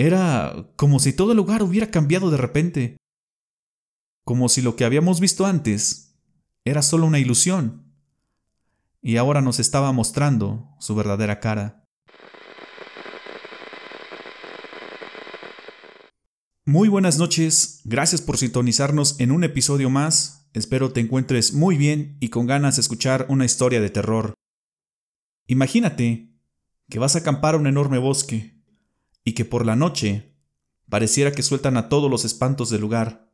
[0.00, 2.96] Era como si todo el lugar hubiera cambiado de repente.
[4.24, 6.18] Como si lo que habíamos visto antes
[6.64, 7.92] era solo una ilusión.
[9.02, 11.86] Y ahora nos estaba mostrando su verdadera cara.
[16.64, 20.48] Muy buenas noches, gracias por sintonizarnos en un episodio más.
[20.54, 24.32] Espero te encuentres muy bien y con ganas de escuchar una historia de terror.
[25.46, 26.32] Imagínate
[26.88, 28.59] que vas a acampar a un enorme bosque
[29.24, 30.34] y que por la noche
[30.88, 33.30] pareciera que sueltan a todos los espantos del lugar.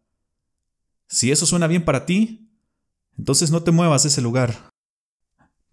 [1.08, 2.50] Si eso suena bien para ti,
[3.18, 4.70] entonces no te muevas de ese lugar.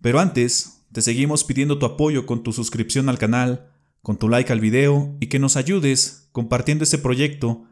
[0.01, 4.51] Pero antes, te seguimos pidiendo tu apoyo con tu suscripción al canal, con tu like
[4.51, 7.65] al video y que nos ayudes compartiendo este proyecto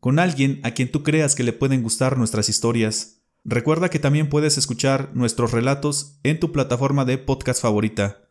[0.00, 3.22] con alguien a quien tú creas que le pueden gustar nuestras historias.
[3.44, 8.28] Recuerda que también puedes escuchar nuestros relatos en tu plataforma de podcast favorita.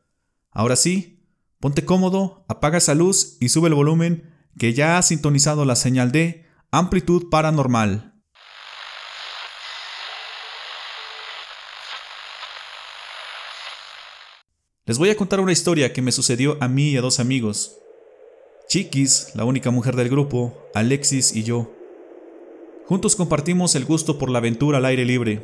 [0.51, 1.16] Ahora sí,
[1.59, 6.11] Ponte cómodo, apaga esa luz y sube el volumen que ya ha sintonizado la señal
[6.11, 8.13] de amplitud paranormal.
[14.85, 17.79] Les voy a contar una historia que me sucedió a mí y a dos amigos.
[18.69, 21.73] Chiquis, la única mujer del grupo, Alexis y yo.
[22.85, 25.43] Juntos compartimos el gusto por la aventura al aire libre.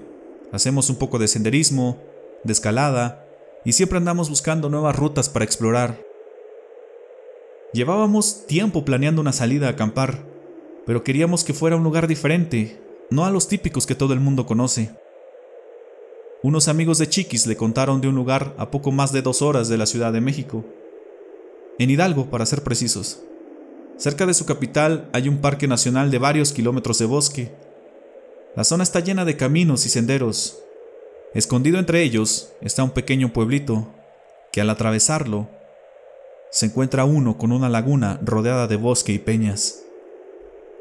[0.52, 2.00] Hacemos un poco de senderismo,
[2.44, 3.23] de escalada
[3.66, 6.00] y siempre andamos buscando nuevas rutas para explorar.
[7.74, 10.26] Llevábamos tiempo planeando una salida a acampar,
[10.86, 14.46] pero queríamos que fuera un lugar diferente, no a los típicos que todo el mundo
[14.46, 14.96] conoce.
[16.44, 19.70] Unos amigos de Chiquis le contaron de un lugar a poco más de dos horas
[19.70, 20.66] de la Ciudad de México,
[21.80, 23.22] en Hidalgo para ser precisos.
[23.98, 27.56] Cerca de su capital hay un parque nacional de varios kilómetros de bosque.
[28.56, 30.60] La zona está llena de caminos y senderos,
[31.34, 33.88] Escondido entre ellos está un pequeño pueblito,
[34.52, 35.50] que al atravesarlo
[36.52, 39.84] se encuentra uno con una laguna rodeada de bosque y peñas.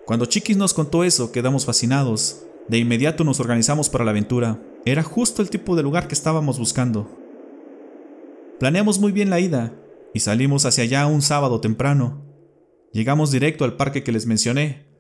[0.05, 2.43] Cuando Chiquis nos contó eso, quedamos fascinados.
[2.69, 4.61] De inmediato nos organizamos para la aventura.
[4.85, 7.09] Era justo el tipo de lugar que estábamos buscando.
[8.61, 9.73] Planeamos muy bien la ida
[10.13, 12.21] y salimos hacia allá un sábado temprano.
[12.93, 14.92] Llegamos directo al parque que les mencioné.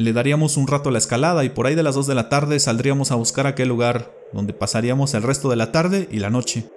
[0.00, 2.28] Le daríamos un rato a la escalada y por ahí de las 2 de la
[2.28, 6.30] tarde saldríamos a buscar aquel lugar donde pasaríamos el resto de la tarde y la
[6.30, 6.70] noche.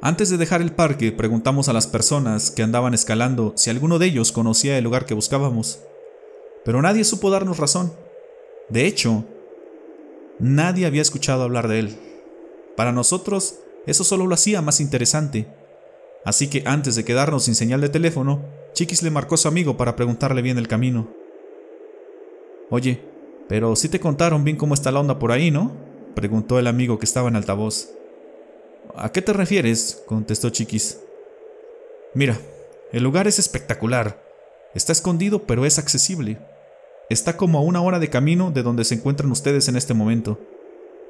[0.00, 4.06] Antes de dejar el parque, preguntamos a las personas que andaban escalando si alguno de
[4.06, 5.80] ellos conocía el lugar que buscábamos,
[6.64, 7.92] pero nadie supo darnos razón.
[8.68, 9.24] De hecho,
[10.38, 11.98] nadie había escuchado hablar de él.
[12.76, 15.48] Para nosotros, eso solo lo hacía más interesante.
[16.24, 19.76] Así que antes de quedarnos sin señal de teléfono, Chiquis le marcó a su amigo
[19.76, 21.19] para preguntarle bien el camino.
[22.70, 23.02] Oye,
[23.48, 25.72] pero sí te contaron bien cómo está la onda por ahí, ¿no?
[26.14, 27.90] preguntó el amigo que estaba en altavoz.
[28.96, 30.02] ¿A qué te refieres?
[30.06, 31.00] contestó Chiquis.
[32.14, 32.38] Mira,
[32.92, 34.22] el lugar es espectacular.
[34.74, 36.38] Está escondido, pero es accesible.
[37.08, 40.38] Está como a una hora de camino de donde se encuentran ustedes en este momento.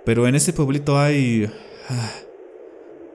[0.05, 1.51] Pero en este pueblito hay...
[1.89, 2.13] Ah,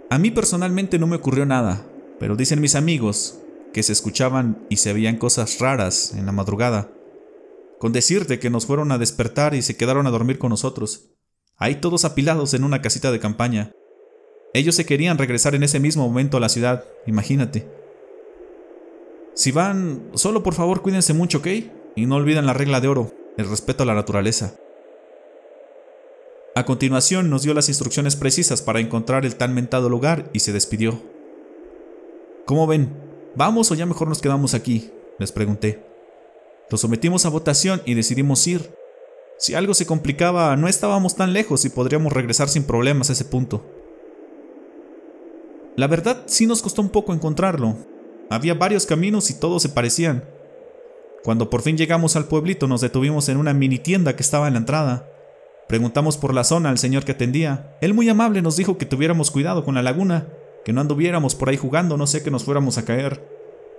[0.10, 1.84] a mí personalmente no me ocurrió nada,
[2.20, 3.40] pero dicen mis amigos
[3.74, 6.90] que se escuchaban y se veían cosas raras en la madrugada.
[7.80, 11.12] Con decirte que nos fueron a despertar y se quedaron a dormir con nosotros.
[11.58, 13.72] Ahí todos apilados en una casita de campaña.
[14.53, 17.68] Ellos se querían regresar en ese mismo momento a la ciudad, imagínate.
[19.34, 21.47] Si van, solo por favor cuídense mucho, ¿ok?
[21.96, 24.56] Y no olviden la regla de oro, el respeto a la naturaleza.
[26.56, 30.53] A continuación nos dio las instrucciones precisas para encontrar el tan mentado lugar y se
[30.53, 31.02] despidió.
[32.46, 32.94] ¿Cómo ven?
[33.35, 34.90] ¿Vamos o ya mejor nos quedamos aquí?
[35.19, 35.95] Les pregunté.
[36.70, 38.72] Lo sometimos a votación y decidimos ir,
[39.38, 43.26] si algo se complicaba, no estábamos tan lejos y podríamos regresar sin problemas a ese
[43.26, 43.66] punto.
[45.76, 47.76] La verdad sí nos costó un poco encontrarlo.
[48.30, 50.24] Había varios caminos y todos se parecían.
[51.24, 54.53] Cuando por fin llegamos al pueblito nos detuvimos en una mini tienda que estaba en
[54.53, 55.09] la entrada.
[55.68, 57.76] Preguntamos por la zona al señor que atendía.
[57.82, 60.28] Él muy amable nos dijo que tuviéramos cuidado con la laguna,
[60.64, 63.28] que no anduviéramos por ahí jugando, no sé que nos fuéramos a caer.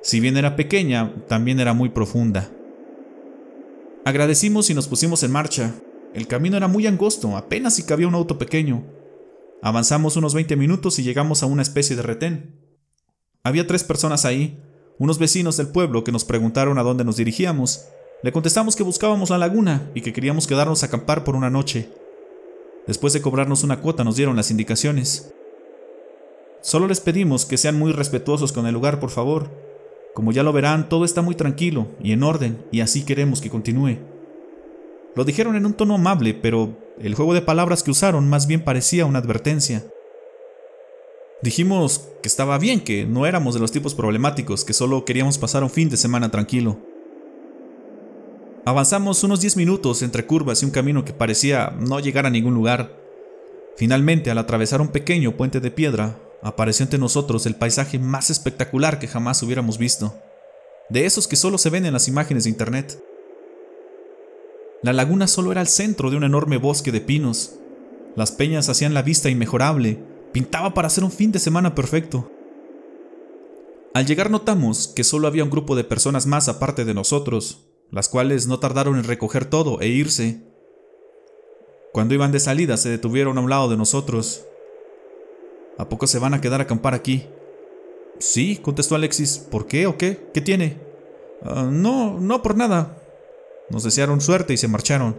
[0.02, 2.50] Si bien era pequeña, también era muy profunda.
[4.06, 5.74] Agradecimos y nos pusimos en marcha.
[6.14, 8.84] El camino era muy angosto, apenas si cabía un auto pequeño.
[9.62, 12.54] Avanzamos unos 20 minutos y llegamos a una especie de retén.
[13.42, 14.62] Había tres personas ahí,
[15.00, 17.88] unos vecinos del pueblo que nos preguntaron a dónde nos dirigíamos.
[18.22, 21.90] Le contestamos que buscábamos la laguna y que queríamos quedarnos a acampar por una noche.
[22.86, 25.34] Después de cobrarnos una cuota nos dieron las indicaciones.
[26.62, 29.50] Solo les pedimos que sean muy respetuosos con el lugar, por favor,
[30.16, 33.50] como ya lo verán, todo está muy tranquilo y en orden, y así queremos que
[33.50, 33.98] continúe.
[35.14, 38.64] Lo dijeron en un tono amable, pero el juego de palabras que usaron más bien
[38.64, 39.84] parecía una advertencia.
[41.42, 45.62] Dijimos que estaba bien, que no éramos de los tipos problemáticos, que solo queríamos pasar
[45.62, 46.78] un fin de semana tranquilo.
[48.64, 52.54] Avanzamos unos 10 minutos entre curvas y un camino que parecía no llegar a ningún
[52.54, 52.90] lugar.
[53.76, 59.00] Finalmente, al atravesar un pequeño puente de piedra, apareció ante nosotros el paisaje más espectacular
[59.00, 60.14] que jamás hubiéramos visto.
[60.88, 63.02] De esos que solo se ven en las imágenes de internet.
[64.80, 67.56] La laguna solo era el centro de un enorme bosque de pinos.
[68.14, 69.98] Las peñas hacían la vista inmejorable,
[70.32, 72.30] pintaba para hacer un fin de semana perfecto.
[73.92, 78.08] Al llegar notamos que solo había un grupo de personas más aparte de nosotros, las
[78.08, 80.44] cuales no tardaron en recoger todo e irse.
[81.92, 84.44] Cuando iban de salida se detuvieron a un lado de nosotros.
[85.78, 87.26] ¿A poco se van a quedar a acampar aquí?
[88.18, 89.38] Sí, contestó Alexis.
[89.38, 90.28] ¿Por qué o qué?
[90.32, 90.78] ¿Qué tiene?
[91.42, 92.96] Ah, no, no por nada.
[93.68, 95.16] Nos desearon suerte y se marcharon.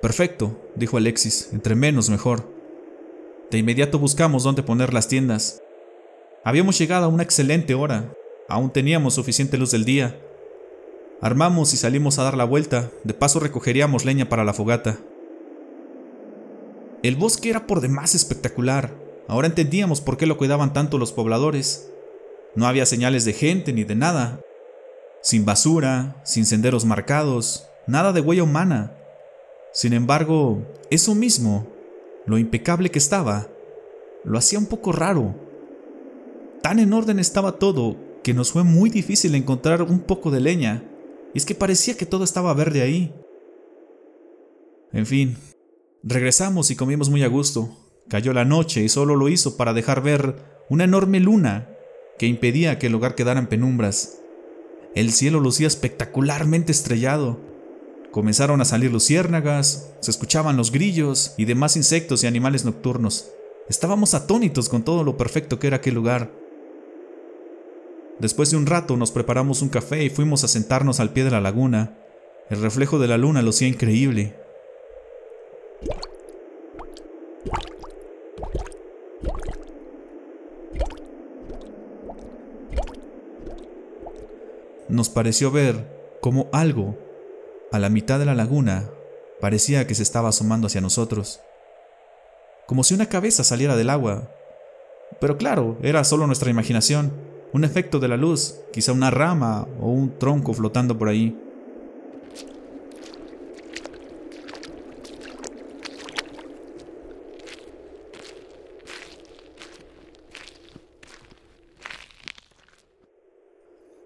[0.00, 2.44] Perfecto, dijo Alexis, entre menos mejor.
[3.50, 5.62] De inmediato buscamos dónde poner las tiendas.
[6.44, 8.14] Habíamos llegado a una excelente hora,
[8.48, 10.16] aún teníamos suficiente luz del día,
[11.22, 14.98] Armamos y salimos a dar la vuelta, de paso recogeríamos leña para la fogata.
[17.02, 18.94] El bosque era por demás espectacular,
[19.26, 21.90] ahora entendíamos por qué lo cuidaban tanto los pobladores.
[22.54, 24.40] No había señales de gente ni de nada.
[25.22, 28.96] Sin basura, sin senderos marcados, nada de huella humana.
[29.72, 31.66] Sin embargo, eso mismo,
[32.26, 33.48] lo impecable que estaba,
[34.24, 35.34] lo hacía un poco raro.
[36.62, 40.84] Tan en orden estaba todo que nos fue muy difícil encontrar un poco de leña
[41.32, 43.14] y es que parecía que todo estaba verde ahí.
[44.92, 45.36] En fin,
[46.02, 47.76] regresamos y comimos muy a gusto.
[48.08, 50.36] Cayó la noche y solo lo hizo para dejar ver
[50.68, 51.68] una enorme luna
[52.18, 54.18] que impedía que el hogar quedara en penumbras.
[54.94, 57.38] El cielo lucía espectacularmente estrellado.
[58.10, 63.30] Comenzaron a salir luciérnagas, se escuchaban los grillos y demás insectos y animales nocturnos.
[63.68, 66.32] Estábamos atónitos con todo lo perfecto que era aquel lugar.
[68.18, 71.30] Después de un rato nos preparamos un café y fuimos a sentarnos al pie de
[71.30, 71.96] la laguna.
[72.50, 74.39] El reflejo de la luna lo hacía increíble.
[84.90, 86.98] Nos pareció ver como algo,
[87.72, 88.90] a la mitad de la laguna,
[89.40, 91.40] parecía que se estaba asomando hacia nosotros.
[92.66, 94.30] Como si una cabeza saliera del agua.
[95.20, 97.12] Pero claro, era solo nuestra imaginación
[97.52, 101.36] un efecto de la luz, quizá una rama o un tronco flotando por ahí.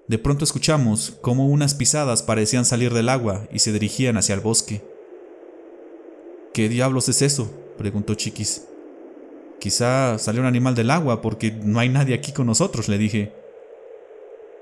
[0.07, 4.41] De pronto escuchamos cómo unas pisadas parecían salir del agua y se dirigían hacia el
[4.41, 4.83] bosque.
[6.53, 7.51] ¿Qué diablos es eso?
[7.79, 8.67] preguntó Chiquis.
[9.59, 13.33] Quizá salió un animal del agua porque no hay nadie aquí con nosotros, le dije.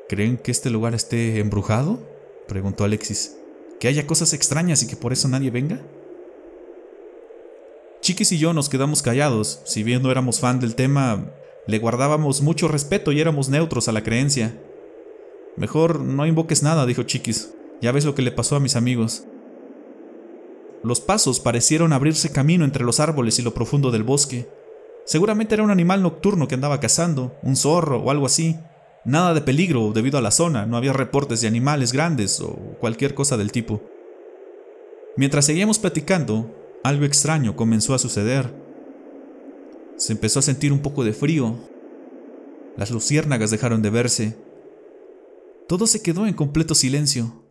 [0.09, 1.99] ¿Creen que este lugar esté embrujado?
[2.47, 3.37] preguntó Alexis.
[3.81, 5.81] ¿Que haya cosas extrañas y que por eso nadie venga?
[8.00, 11.33] Chiquis y yo nos quedamos callados, si bien no éramos fan del tema,
[11.67, 14.55] le guardábamos mucho respeto y éramos neutros a la creencia.
[15.56, 17.54] Mejor no invoques nada, dijo Chiquis.
[17.81, 19.25] Ya ves lo que le pasó a mis amigos.
[20.82, 24.49] Los pasos parecieron abrirse camino entre los árboles y lo profundo del bosque.
[25.04, 28.56] Seguramente era un animal nocturno que andaba cazando, un zorro o algo así.
[29.04, 33.14] Nada de peligro debido a la zona, no había reportes de animales grandes o cualquier
[33.14, 33.82] cosa del tipo.
[35.16, 36.50] Mientras seguíamos platicando,
[36.85, 38.52] algo extraño comenzó a suceder.
[39.97, 41.56] Se empezó a sentir un poco de frío.
[42.76, 44.37] Las luciérnagas dejaron de verse.
[45.69, 47.42] Todo se quedó en completo silencio.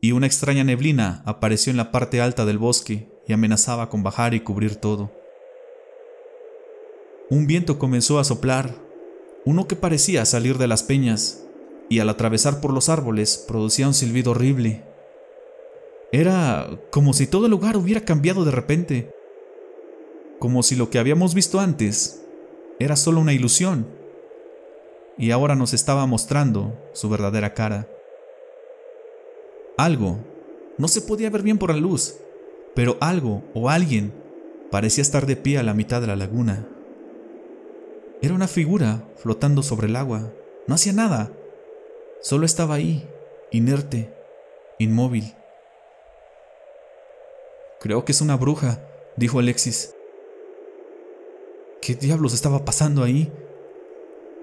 [0.00, 4.34] Y una extraña neblina apareció en la parte alta del bosque y amenazaba con bajar
[4.34, 5.12] y cubrir todo.
[7.30, 8.74] Un viento comenzó a soplar,
[9.44, 11.44] uno que parecía salir de las peñas,
[11.88, 14.84] y al atravesar por los árboles producía un silbido horrible.
[16.10, 19.14] Era como si todo el lugar hubiera cambiado de repente,
[20.38, 22.24] como si lo que habíamos visto antes
[22.78, 23.86] era solo una ilusión,
[25.18, 27.88] y ahora nos estaba mostrando su verdadera cara.
[29.76, 30.18] Algo,
[30.78, 32.16] no se podía ver bien por la luz,
[32.74, 34.12] pero algo o alguien
[34.70, 36.66] parecía estar de pie a la mitad de la laguna.
[38.22, 40.32] Era una figura flotando sobre el agua.
[40.66, 41.32] No hacía nada.
[42.20, 43.08] Solo estaba ahí,
[43.50, 44.14] inerte,
[44.78, 45.34] inmóvil.
[47.80, 48.80] Creo que es una bruja,
[49.16, 49.94] dijo Alexis.
[51.80, 53.32] ¿Qué diablos estaba pasando ahí?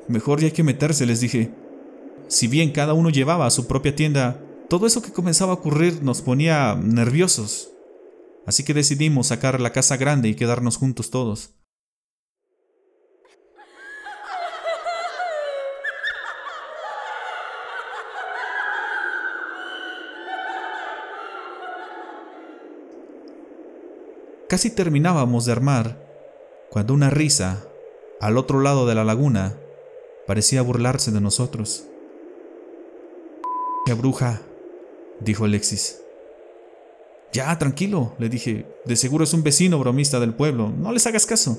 [0.10, 1.52] Mejor ya hay que meterse, les dije.
[2.28, 6.02] Si bien cada uno llevaba a su propia tienda, todo eso que comenzaba a ocurrir
[6.02, 7.70] nos ponía nerviosos.
[8.48, 11.52] Así que decidimos sacar la casa grande y quedarnos juntos todos.
[24.48, 26.04] Casi terminábamos de armar
[26.72, 27.64] cuando una risa,
[28.20, 29.56] al otro lado de la laguna,
[30.30, 31.86] parecía burlarse de nosotros.
[33.84, 34.44] ¡Qué bruja!
[35.22, 36.04] dijo Alexis.
[37.34, 38.68] Ya, tranquilo, le dije.
[38.86, 40.70] De seguro es un vecino bromista del pueblo.
[40.70, 41.58] No les hagas caso.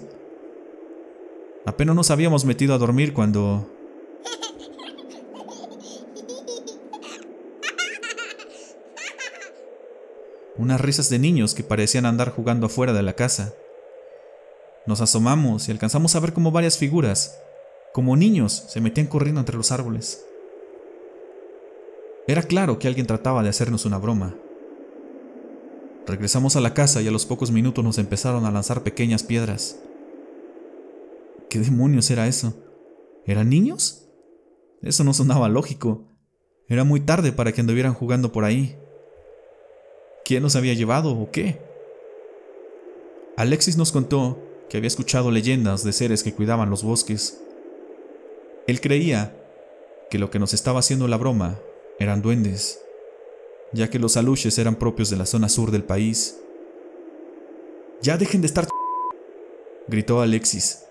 [1.67, 3.69] Apenas nos habíamos metido a dormir cuando...
[10.57, 13.53] Unas risas de niños que parecían andar jugando afuera de la casa.
[14.87, 17.37] Nos asomamos y alcanzamos a ver como varias figuras,
[17.93, 20.25] como niños, se metían corriendo entre los árboles.
[22.27, 24.37] Era claro que alguien trataba de hacernos una broma.
[26.07, 29.81] Regresamos a la casa y a los pocos minutos nos empezaron a lanzar pequeñas piedras.
[31.49, 32.55] ¿Qué demonios era eso?
[33.27, 34.09] ¿Eran niños?
[34.83, 36.05] Eso no sonaba lógico.
[36.69, 38.79] Era muy tarde para que anduvieran jugando por ahí.
[40.25, 41.61] ¿Quién los había llevado o qué?
[43.37, 47.41] Alexis nos contó que había escuchado leyendas de seres que cuidaban los bosques.
[48.71, 49.35] Él creía
[50.11, 51.59] que lo que nos estaba haciendo la broma
[51.99, 52.81] eran duendes,
[53.73, 56.39] ya que los aluches eran propios de la zona sur del país.
[58.01, 58.69] Ya dejen de estar...
[59.89, 60.85] gritó Alexis.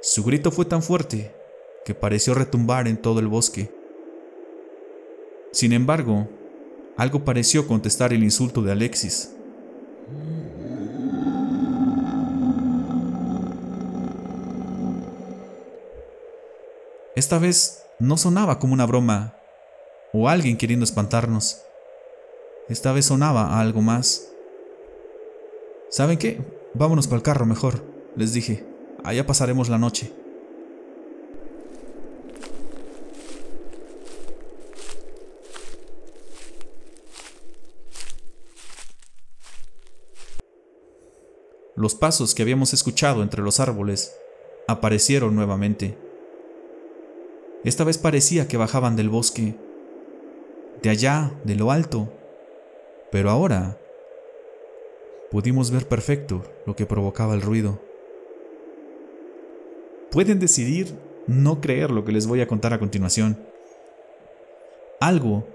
[0.00, 1.34] Su grito fue tan fuerte
[1.84, 3.68] que pareció retumbar en todo el bosque.
[5.50, 6.28] Sin embargo,
[6.96, 9.34] algo pareció contestar el insulto de Alexis.
[17.16, 19.34] Esta vez no sonaba como una broma
[20.12, 21.62] o alguien queriendo espantarnos.
[22.68, 24.28] Esta vez sonaba a algo más.
[25.88, 26.42] ¿Saben qué?
[26.74, 27.82] Vámonos para el carro mejor,
[28.16, 28.66] les dije.
[29.02, 30.12] Allá pasaremos la noche.
[41.76, 44.14] Los pasos que habíamos escuchado entre los árboles
[44.68, 46.05] aparecieron nuevamente.
[47.64, 49.56] Esta vez parecía que bajaban del bosque,
[50.82, 52.12] de allá, de lo alto,
[53.10, 53.78] pero ahora
[55.30, 57.80] pudimos ver perfecto lo que provocaba el ruido.
[60.10, 60.94] Pueden decidir
[61.26, 63.38] no creer lo que les voy a contar a continuación.
[65.00, 65.46] Algo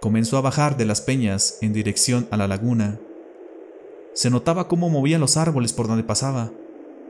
[0.00, 2.98] comenzó a bajar de las peñas en dirección a la laguna
[4.18, 6.50] se notaba cómo movía los árboles por donde pasaba.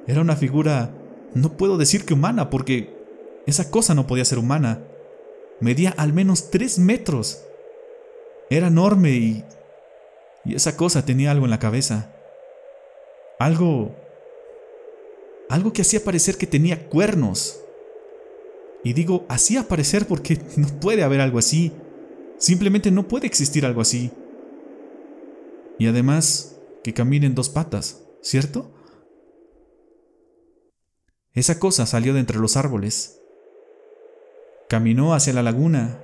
[0.07, 0.91] Era una figura,
[1.33, 2.98] no puedo decir que humana, porque
[3.49, 4.85] esa cosa no podía ser humana.
[5.59, 7.43] Medía al menos tres metros.
[8.51, 9.45] Era enorme y...
[10.45, 12.15] Y esa cosa tenía algo en la cabeza.
[13.39, 13.97] Algo...
[15.49, 17.59] Algo que hacía parecer que tenía cuernos.
[18.85, 21.73] Y digo, hacía parecer porque no puede haber algo así.
[22.37, 24.11] Simplemente no puede existir algo así.
[25.79, 28.71] Y además, que camina en dos patas, ¿cierto?
[31.33, 33.18] Esa cosa salió de entre los árboles.
[34.69, 35.99] Caminó hacia la laguna.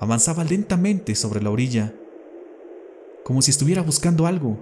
[0.00, 1.92] Avanzaba lentamente sobre la orilla,
[3.22, 4.58] como si estuviera buscando algo,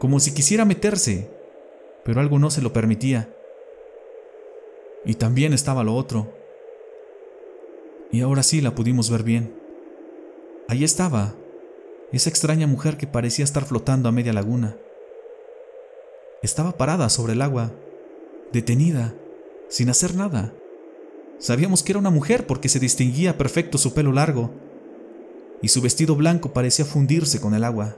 [0.00, 1.30] como si quisiera meterse,
[2.04, 3.32] pero algo no se lo permitía.
[5.04, 6.32] Y también estaba lo otro.
[8.10, 9.54] Y ahora sí la pudimos ver bien.
[10.66, 11.34] Ahí estaba,
[12.10, 14.76] esa extraña mujer que parecía estar flotando a media laguna.
[16.42, 17.70] Estaba parada sobre el agua,
[18.50, 19.14] detenida,
[19.68, 20.54] sin hacer nada.
[21.38, 24.50] Sabíamos que era una mujer porque se distinguía perfecto su pelo largo
[25.62, 27.96] y su vestido blanco parecía fundirse con el agua.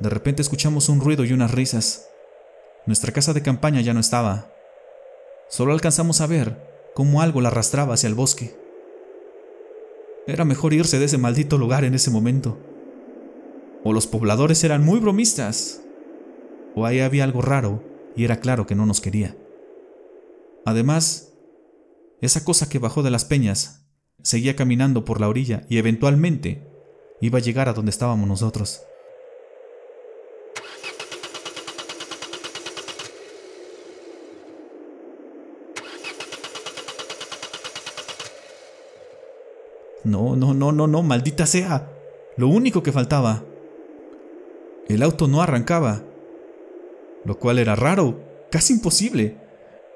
[0.00, 2.08] De repente escuchamos un ruido y unas risas.
[2.86, 4.50] Nuestra casa de campaña ya no estaba.
[5.48, 6.56] Solo alcanzamos a ver
[6.94, 8.56] cómo algo la arrastraba hacia el bosque.
[10.26, 12.56] Era mejor irse de ese maldito lugar en ese momento.
[13.84, 15.82] O los pobladores eran muy bromistas,
[16.74, 17.82] o ahí había algo raro
[18.16, 19.36] y era claro que no nos quería.
[20.64, 21.32] Además,
[22.20, 23.86] esa cosa que bajó de las peñas
[24.22, 26.66] seguía caminando por la orilla y eventualmente
[27.20, 28.82] iba a llegar a donde estábamos nosotros.
[40.02, 41.90] No, no, no, no, no, maldita sea.
[42.36, 43.44] Lo único que faltaba.
[44.88, 46.02] El auto no arrancaba.
[47.24, 48.18] Lo cual era raro,
[48.50, 49.36] casi imposible.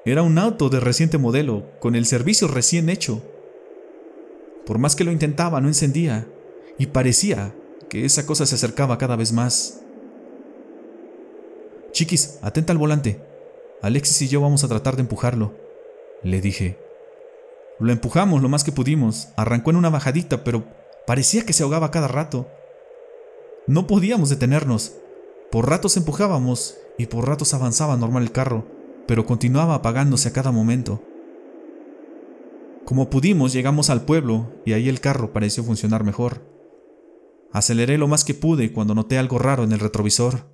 [0.05, 3.23] Era un auto de reciente modelo, con el servicio recién hecho.
[4.65, 6.27] Por más que lo intentaba, no encendía,
[6.77, 7.55] y parecía
[7.89, 9.81] que esa cosa se acercaba cada vez más.
[11.91, 13.19] Chiquis, atenta al volante.
[13.81, 15.53] Alexis y yo vamos a tratar de empujarlo,
[16.21, 16.77] le dije.
[17.79, 19.29] Lo empujamos lo más que pudimos.
[19.35, 20.65] Arrancó en una bajadita, pero
[21.07, 22.47] parecía que se ahogaba cada rato.
[23.65, 24.93] No podíamos detenernos.
[25.51, 28.65] Por ratos empujábamos y por ratos avanzaba normal el carro,
[29.07, 31.01] pero continuaba apagándose a cada momento.
[32.85, 36.41] Como pudimos llegamos al pueblo y ahí el carro pareció funcionar mejor.
[37.51, 40.45] Aceleré lo más que pude cuando noté algo raro en el retrovisor.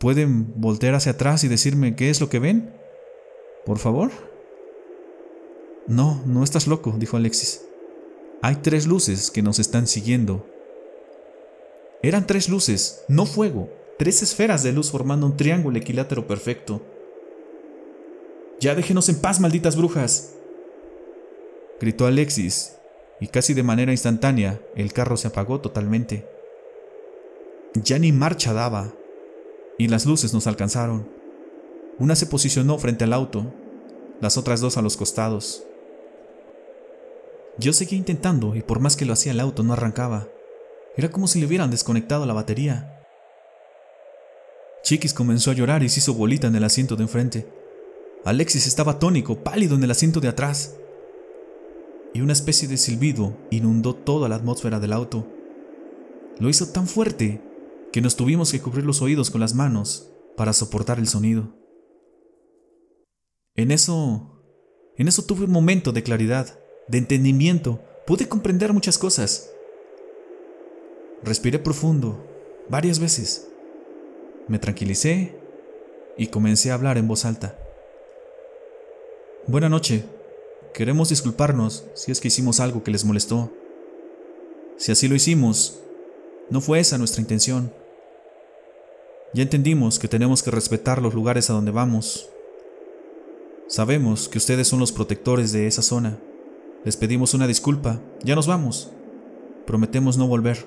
[0.00, 2.74] ¿Pueden voltear hacia atrás y decirme qué es lo que ven?
[3.64, 4.10] Por favor.
[5.86, 7.64] No, no estás loco, dijo Alexis.
[8.42, 10.46] Hay tres luces que nos están siguiendo.
[12.02, 16.82] Eran tres luces, no fuego, tres esferas de luz formando un triángulo equilátero perfecto.
[18.60, 20.34] Ya déjenos en paz, malditas brujas,
[21.80, 22.76] gritó Alexis,
[23.20, 26.26] y casi de manera instantánea el carro se apagó totalmente.
[27.74, 28.92] Ya ni marcha daba,
[29.78, 31.08] y las luces nos alcanzaron.
[31.98, 33.52] Una se posicionó frente al auto,
[34.20, 35.64] las otras dos a los costados.
[37.58, 40.28] Yo seguía intentando y por más que lo hacía el auto no arrancaba.
[40.96, 43.00] Era como si le hubieran desconectado la batería.
[44.82, 47.63] Chiquis comenzó a llorar y se hizo bolita en el asiento de enfrente.
[48.24, 50.76] Alexis estaba tónico, pálido en el asiento de atrás.
[52.14, 55.26] Y una especie de silbido inundó toda la atmósfera del auto.
[56.38, 57.42] Lo hizo tan fuerte
[57.92, 61.54] que nos tuvimos que cubrir los oídos con las manos para soportar el sonido.
[63.56, 64.42] En eso,
[64.96, 69.50] en eso tuve un momento de claridad, de entendimiento, pude comprender muchas cosas.
[71.22, 72.26] Respiré profundo,
[72.68, 73.48] varias veces.
[74.48, 75.38] Me tranquilicé
[76.16, 77.58] y comencé a hablar en voz alta.
[79.46, 80.06] Buena noche.
[80.72, 83.52] Queremos disculparnos si es que hicimos algo que les molestó.
[84.78, 85.80] Si así lo hicimos,
[86.48, 87.70] no fue esa nuestra intención.
[89.34, 92.30] Ya entendimos que tenemos que respetar los lugares a donde vamos.
[93.68, 96.18] Sabemos que ustedes son los protectores de esa zona.
[96.82, 98.00] Les pedimos una disculpa.
[98.22, 98.92] Ya nos vamos.
[99.66, 100.66] Prometemos no volver.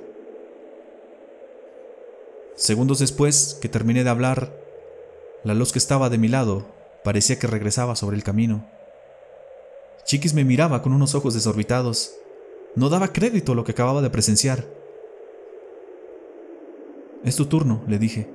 [2.56, 4.56] Segundos después que terminé de hablar,
[5.44, 6.77] la luz que estaba de mi lado
[7.08, 8.66] parecía que regresaba sobre el camino.
[10.04, 12.14] Chiquis me miraba con unos ojos desorbitados.
[12.76, 14.68] No daba crédito a lo que acababa de presenciar.
[17.24, 18.30] Es tu turno, le dije.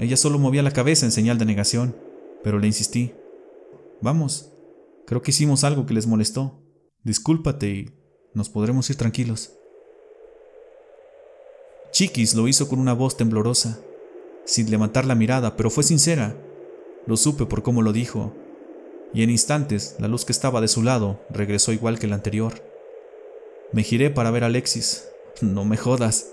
[0.00, 1.94] Ella solo movía la cabeza en señal de negación,
[2.42, 3.14] pero le insistí.
[4.00, 4.50] Vamos,
[5.06, 6.60] creo que hicimos algo que les molestó.
[7.04, 7.90] Discúlpate y
[8.34, 9.52] nos podremos ir tranquilos.
[11.92, 13.78] Chiquis lo hizo con una voz temblorosa,
[14.48, 16.34] sin levantar la mirada, pero fue sincera.
[17.04, 18.32] Lo supe por cómo lo dijo,
[19.12, 22.54] y en instantes la luz que estaba de su lado regresó igual que la anterior.
[23.72, 25.04] Me giré para ver a Alexis.
[25.40, 26.30] No me jodas.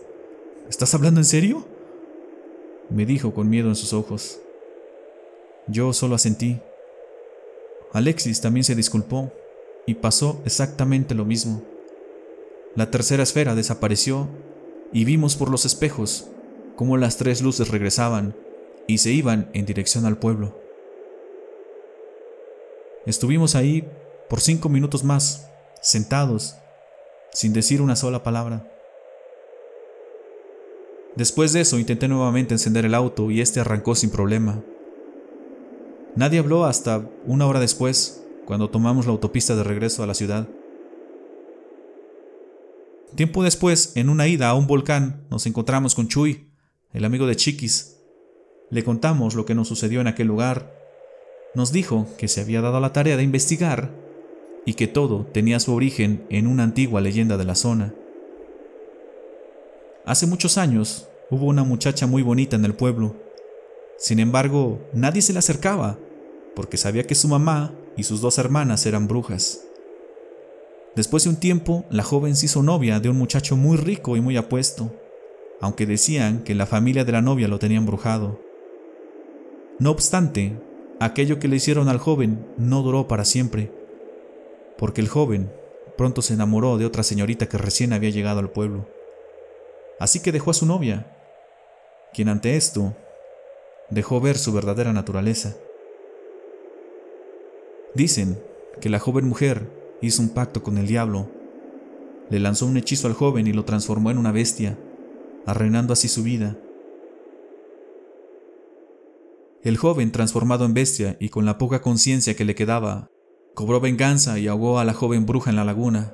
[0.67, 1.63] ¿Estás hablando en serio?
[2.89, 4.39] me dijo con miedo en sus ojos.
[5.67, 6.59] Yo solo asentí.
[7.93, 9.31] Alexis también se disculpó
[9.85, 11.61] y pasó exactamente lo mismo.
[12.75, 14.27] La tercera esfera desapareció
[14.91, 16.29] y vimos por los espejos
[16.75, 18.35] cómo las tres luces regresaban
[18.87, 20.59] y se iban en dirección al pueblo.
[23.05, 23.87] Estuvimos ahí
[24.29, 25.49] por cinco minutos más,
[25.81, 26.55] sentados,
[27.31, 28.71] sin decir una sola palabra.
[31.15, 34.61] Después de eso intenté nuevamente encender el auto y este arrancó sin problema.
[36.15, 40.47] Nadie habló hasta una hora después, cuando tomamos la autopista de regreso a la ciudad.
[43.15, 46.49] Tiempo después, en una ida a un volcán, nos encontramos con Chuy,
[46.95, 47.97] el amigo de Chiquis.
[48.69, 50.73] Le contamos lo que nos sucedió en aquel lugar.
[51.53, 53.91] Nos dijo que se había dado la tarea de investigar
[54.65, 57.93] y que todo tenía su origen en una antigua leyenda de la zona.
[60.05, 63.17] Hace muchos años hubo una muchacha muy bonita en el pueblo.
[63.97, 65.99] Sin embargo, nadie se le acercaba,
[66.55, 69.65] porque sabía que su mamá y sus dos hermanas eran brujas.
[70.95, 74.21] Después de un tiempo, la joven se hizo novia de un muchacho muy rico y
[74.21, 74.93] muy apuesto,
[75.61, 78.39] aunque decían que la familia de la novia lo tenía embrujado.
[79.79, 80.59] No obstante,
[80.99, 83.71] aquello que le hicieron al joven no duró para siempre,
[84.77, 85.51] porque el joven
[85.97, 88.87] pronto se enamoró de otra señorita que recién había llegado al pueblo
[89.99, 91.05] así que dejó a su novia,
[92.13, 92.95] quien ante esto
[93.89, 95.55] dejó ver su verdadera naturaleza.
[97.93, 98.41] Dicen
[98.81, 99.69] que la joven mujer
[100.01, 101.29] hizo un pacto con el diablo,
[102.29, 104.77] le lanzó un hechizo al joven y lo transformó en una bestia,
[105.45, 106.57] arruinando así su vida.
[109.63, 113.09] El joven, transformado en bestia y con la poca conciencia que le quedaba,
[113.55, 116.13] cobró venganza y ahogó a la joven bruja en la laguna,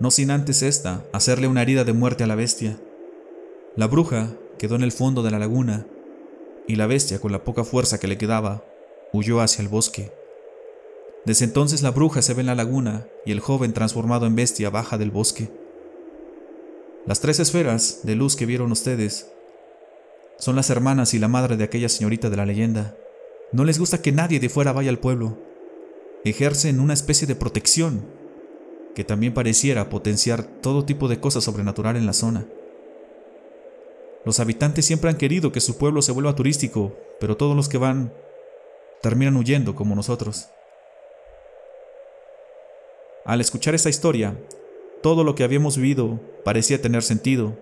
[0.00, 2.80] no sin antes esta hacerle una herida de muerte a la bestia.
[3.76, 5.86] La bruja quedó en el fondo de la laguna
[6.66, 8.64] y la bestia, con la poca fuerza que le quedaba,
[9.12, 10.12] huyó hacia el bosque.
[11.24, 14.70] Desde entonces la bruja se ve en la laguna y el joven transformado en bestia
[14.70, 15.50] baja del bosque.
[17.06, 19.30] Las tres esferas de luz que vieron ustedes
[20.38, 22.96] son las hermanas y la madre de aquella señorita de la leyenda.
[23.52, 25.36] No les gusta que nadie de fuera vaya al pueblo.
[26.24, 28.06] Ejercen una especie de protección
[28.94, 32.46] que también pareciera potenciar todo tipo de cosas sobrenatural en la zona.
[34.24, 37.76] Los habitantes siempre han querido que su pueblo se vuelva turístico, pero todos los que
[37.76, 38.14] van
[39.02, 40.48] terminan huyendo como nosotros.
[43.26, 44.38] Al escuchar esta historia,
[45.04, 47.58] todo lo que habíamos vivido parecía tener sentido,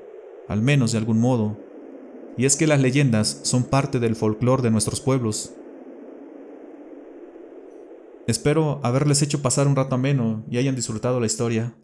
[0.47, 1.59] al menos de algún modo,
[2.37, 5.53] y es que las leyendas son parte del folclore de nuestros pueblos.
[8.29, 11.75] Espero haberles hecho pasar un rato ameno y hayan disfrutado la historia.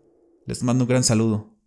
[0.47, 1.58] Les mando un gran saludo.